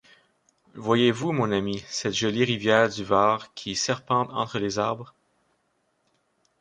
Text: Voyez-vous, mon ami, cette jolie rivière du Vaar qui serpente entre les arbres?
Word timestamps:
Voyez-vous, 0.73 1.31
mon 1.31 1.51
ami, 1.51 1.83
cette 1.87 2.15
jolie 2.15 2.43
rivière 2.43 2.89
du 2.89 3.03
Vaar 3.03 3.53
qui 3.53 3.75
serpente 3.75 4.31
entre 4.31 4.57
les 4.57 4.79
arbres? 4.79 5.13